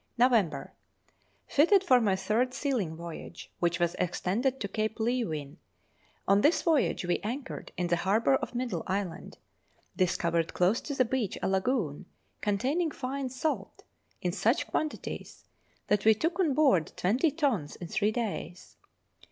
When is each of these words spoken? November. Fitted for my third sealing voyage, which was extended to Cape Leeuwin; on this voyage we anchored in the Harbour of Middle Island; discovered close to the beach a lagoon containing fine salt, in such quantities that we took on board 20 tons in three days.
November. 0.17 0.73
Fitted 1.45 1.83
for 1.83 2.01
my 2.01 2.15
third 2.15 2.55
sealing 2.55 2.95
voyage, 2.95 3.51
which 3.59 3.77
was 3.79 3.93
extended 3.99 4.59
to 4.59 4.67
Cape 4.67 4.97
Leeuwin; 4.97 5.57
on 6.27 6.41
this 6.41 6.63
voyage 6.63 7.05
we 7.05 7.19
anchored 7.19 7.71
in 7.77 7.85
the 7.85 7.97
Harbour 7.97 8.33
of 8.37 8.55
Middle 8.55 8.81
Island; 8.87 9.37
discovered 9.95 10.55
close 10.55 10.81
to 10.81 10.95
the 10.95 11.05
beach 11.05 11.37
a 11.43 11.47
lagoon 11.47 12.07
containing 12.41 12.89
fine 12.89 13.29
salt, 13.29 13.83
in 14.23 14.31
such 14.31 14.65
quantities 14.65 15.45
that 15.85 16.03
we 16.03 16.15
took 16.15 16.39
on 16.39 16.55
board 16.55 16.91
20 16.95 17.29
tons 17.29 17.75
in 17.75 17.87
three 17.87 18.11
days. 18.11 18.77